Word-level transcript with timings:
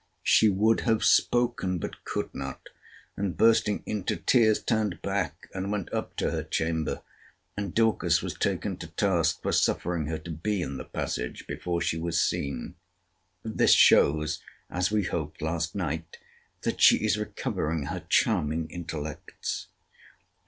She 0.23 0.49
would 0.49 0.79
have 0.79 1.03
spoken; 1.05 1.77
but 1.77 2.03
could 2.05 2.33
not: 2.33 2.69
and, 3.15 3.37
bursting 3.37 3.83
into 3.85 4.15
tears, 4.15 4.59
turned 4.59 4.99
back, 5.03 5.47
and 5.53 5.71
went 5.71 5.93
up 5.93 6.15
to 6.15 6.31
her 6.31 6.41
chamber: 6.41 7.03
and 7.55 7.75
Dorcas 7.75 8.19
was 8.23 8.33
taken 8.33 8.77
to 8.77 8.87
task 8.87 9.43
for 9.43 9.51
suffering 9.51 10.07
her 10.07 10.17
to 10.17 10.31
be 10.31 10.63
in 10.63 10.77
the 10.77 10.85
passage 10.85 11.45
before 11.45 11.81
she 11.81 11.99
was 11.99 12.19
seen. 12.19 12.73
This 13.43 13.73
shows, 13.73 14.41
as 14.71 14.89
we 14.89 15.03
hoped 15.03 15.39
last 15.39 15.75
night, 15.75 16.17
that 16.63 16.81
she 16.81 17.05
is 17.05 17.19
recovering 17.19 17.83
her 17.93 18.03
charming 18.09 18.71
intellects. 18.71 19.67